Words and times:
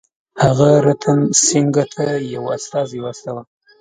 هغه 0.43 0.69
رتن 0.85 1.19
سینګه 1.45 1.85
ته 1.93 2.05
یو 2.35 2.43
استازی 2.57 2.99
واستاوه. 3.01 3.43